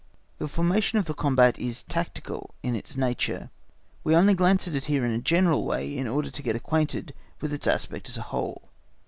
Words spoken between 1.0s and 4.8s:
the combat is tactical in its nature; we only glance at